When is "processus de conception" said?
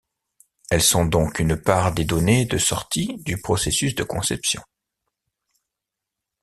3.39-4.63